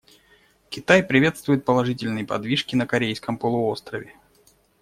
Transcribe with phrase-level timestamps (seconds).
[0.71, 4.15] Китай приветствует положительные подвижки на Корейском полуострове.